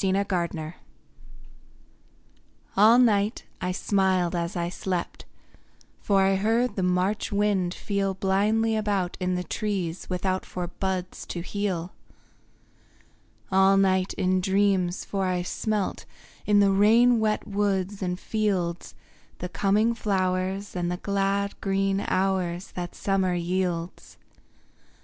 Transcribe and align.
INTIMATION 0.00 0.74
All 2.76 3.00
night 3.00 3.46
I 3.60 3.72
smiled 3.72 4.36
as 4.36 4.54
I 4.54 4.68
slept, 4.68 5.24
For 6.00 6.22
I 6.22 6.36
heard 6.36 6.76
the 6.76 6.84
March 6.84 7.32
wind 7.32 7.74
feel 7.74 8.14
Blindly 8.14 8.76
about 8.76 9.16
in 9.18 9.34
the 9.34 9.42
trees 9.42 10.08
without 10.08 10.46
For 10.46 10.68
buds 10.68 11.26
to 11.26 11.40
heal. 11.40 11.94
All 13.50 13.76
night 13.76 14.14
in 14.14 14.40
dreams, 14.40 15.04
for 15.04 15.24
I 15.26 15.42
smelt, 15.42 16.04
In 16.46 16.60
the 16.60 16.70
rain 16.70 17.18
wet 17.18 17.48
woods 17.48 18.00
and 18.00 18.20
fields, 18.20 18.94
The 19.38 19.48
coming 19.48 19.94
flowers 19.96 20.76
and 20.76 20.92
the 20.92 20.98
glad 20.98 21.60
green 21.60 22.04
hours 22.06 22.70
That 22.76 22.94
summer 22.94 23.34
yields. 23.34 24.16